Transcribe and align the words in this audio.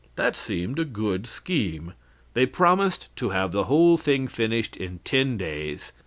That 0.15 0.35
seemed 0.35 0.79
a 0.79 0.83
good 0.83 1.27
scheme. 1.27 1.93
They 2.33 2.47
promised 2.47 3.15
to 3.17 3.29
have 3.29 3.51
the 3.51 3.65
whole 3.65 3.97
thing 3.97 4.27
finished 4.27 4.75
in 4.75 4.97
ten 5.03 5.37
days. 5.37 5.91